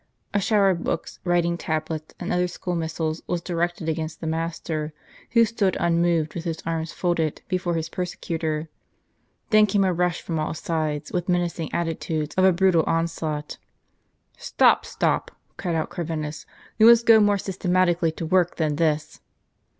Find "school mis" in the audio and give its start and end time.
2.47-2.97